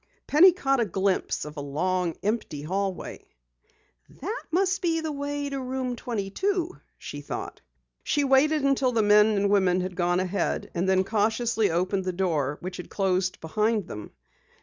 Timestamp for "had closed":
12.77-13.39